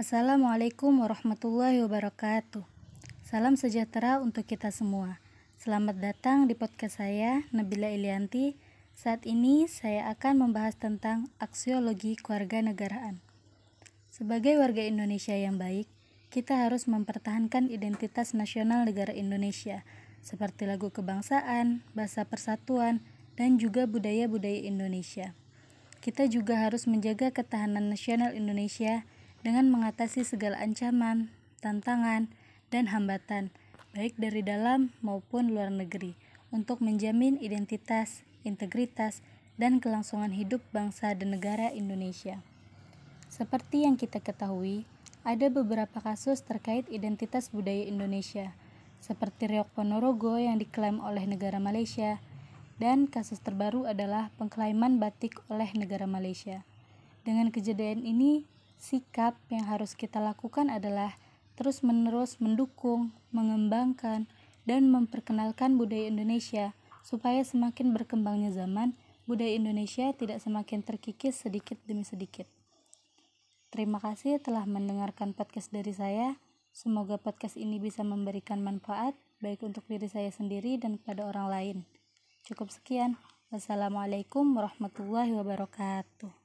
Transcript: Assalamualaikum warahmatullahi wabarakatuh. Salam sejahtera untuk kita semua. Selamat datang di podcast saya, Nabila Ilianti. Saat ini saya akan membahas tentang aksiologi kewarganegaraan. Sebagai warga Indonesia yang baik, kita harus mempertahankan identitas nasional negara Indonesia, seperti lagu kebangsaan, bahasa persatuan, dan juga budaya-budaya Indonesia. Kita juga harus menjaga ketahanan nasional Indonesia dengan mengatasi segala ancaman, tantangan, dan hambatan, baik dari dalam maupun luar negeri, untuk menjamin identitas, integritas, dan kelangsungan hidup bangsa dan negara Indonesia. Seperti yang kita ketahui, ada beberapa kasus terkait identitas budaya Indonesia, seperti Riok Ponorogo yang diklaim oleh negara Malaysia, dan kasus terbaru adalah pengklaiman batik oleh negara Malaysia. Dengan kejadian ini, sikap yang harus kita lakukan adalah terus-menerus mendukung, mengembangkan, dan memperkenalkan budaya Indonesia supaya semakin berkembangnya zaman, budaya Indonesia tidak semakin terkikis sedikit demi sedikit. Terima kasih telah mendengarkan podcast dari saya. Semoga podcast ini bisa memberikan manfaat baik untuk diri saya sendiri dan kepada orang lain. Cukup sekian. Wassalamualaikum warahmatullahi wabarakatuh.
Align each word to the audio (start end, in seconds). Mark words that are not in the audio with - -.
Assalamualaikum 0.00 1.04
warahmatullahi 1.04 1.84
wabarakatuh. 1.84 2.64
Salam 3.20 3.60
sejahtera 3.60 4.16
untuk 4.16 4.48
kita 4.48 4.72
semua. 4.72 5.20
Selamat 5.60 6.00
datang 6.00 6.48
di 6.48 6.56
podcast 6.56 7.04
saya, 7.04 7.44
Nabila 7.52 7.92
Ilianti. 7.92 8.56
Saat 8.96 9.28
ini 9.28 9.68
saya 9.68 10.08
akan 10.08 10.48
membahas 10.48 10.80
tentang 10.80 11.28
aksiologi 11.36 12.16
kewarganegaraan. 12.16 13.20
Sebagai 14.08 14.56
warga 14.56 14.80
Indonesia 14.80 15.36
yang 15.36 15.60
baik, 15.60 15.84
kita 16.32 16.64
harus 16.64 16.88
mempertahankan 16.88 17.68
identitas 17.68 18.32
nasional 18.32 18.88
negara 18.88 19.12
Indonesia, 19.12 19.84
seperti 20.24 20.64
lagu 20.64 20.88
kebangsaan, 20.88 21.84
bahasa 21.92 22.24
persatuan, 22.24 23.04
dan 23.36 23.60
juga 23.60 23.84
budaya-budaya 23.84 24.64
Indonesia. 24.64 25.36
Kita 26.00 26.24
juga 26.24 26.64
harus 26.64 26.88
menjaga 26.88 27.28
ketahanan 27.28 27.92
nasional 27.92 28.32
Indonesia 28.32 29.04
dengan 29.40 29.72
mengatasi 29.72 30.24
segala 30.24 30.60
ancaman, 30.60 31.32
tantangan, 31.64 32.28
dan 32.68 32.92
hambatan, 32.92 33.50
baik 33.96 34.14
dari 34.20 34.44
dalam 34.44 34.94
maupun 35.02 35.50
luar 35.50 35.72
negeri, 35.72 36.14
untuk 36.54 36.82
menjamin 36.84 37.40
identitas, 37.40 38.22
integritas, 38.46 39.24
dan 39.60 39.76
kelangsungan 39.76 40.32
hidup 40.32 40.64
bangsa 40.72 41.12
dan 41.12 41.36
negara 41.36 41.68
Indonesia. 41.72 42.40
Seperti 43.28 43.84
yang 43.84 44.00
kita 44.00 44.18
ketahui, 44.18 44.88
ada 45.20 45.52
beberapa 45.52 46.00
kasus 46.00 46.40
terkait 46.40 46.88
identitas 46.88 47.52
budaya 47.52 47.84
Indonesia, 47.84 48.56
seperti 49.04 49.52
Riok 49.52 49.68
Ponorogo 49.76 50.40
yang 50.40 50.56
diklaim 50.56 51.00
oleh 51.00 51.28
negara 51.28 51.60
Malaysia, 51.60 52.20
dan 52.80 53.04
kasus 53.04 53.36
terbaru 53.44 53.84
adalah 53.84 54.32
pengklaiman 54.40 54.96
batik 54.96 55.36
oleh 55.52 55.68
negara 55.76 56.08
Malaysia. 56.08 56.64
Dengan 57.20 57.52
kejadian 57.52 58.08
ini, 58.08 58.48
sikap 58.80 59.36
yang 59.52 59.68
harus 59.68 59.92
kita 59.92 60.18
lakukan 60.18 60.72
adalah 60.72 61.14
terus-menerus 61.60 62.40
mendukung, 62.40 63.12
mengembangkan, 63.30 64.24
dan 64.64 64.88
memperkenalkan 64.88 65.76
budaya 65.76 66.08
Indonesia 66.08 66.72
supaya 67.04 67.44
semakin 67.44 67.92
berkembangnya 67.92 68.56
zaman, 68.56 68.96
budaya 69.28 69.52
Indonesia 69.52 70.08
tidak 70.16 70.40
semakin 70.40 70.80
terkikis 70.80 71.44
sedikit 71.44 71.76
demi 71.84 72.02
sedikit. 72.08 72.48
Terima 73.70 74.02
kasih 74.02 74.42
telah 74.42 74.66
mendengarkan 74.66 75.36
podcast 75.36 75.70
dari 75.70 75.94
saya. 75.94 76.40
Semoga 76.74 77.20
podcast 77.20 77.54
ini 77.54 77.78
bisa 77.78 78.02
memberikan 78.02 78.64
manfaat 78.64 79.14
baik 79.38 79.62
untuk 79.62 79.86
diri 79.86 80.06
saya 80.10 80.32
sendiri 80.32 80.80
dan 80.80 80.98
kepada 80.98 81.28
orang 81.28 81.46
lain. 81.46 81.76
Cukup 82.46 82.72
sekian. 82.72 83.14
Wassalamualaikum 83.50 84.54
warahmatullahi 84.54 85.34
wabarakatuh. 85.34 86.39